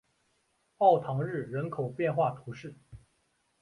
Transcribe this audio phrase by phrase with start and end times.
[0.79, 2.75] 奥唐日人口变化图示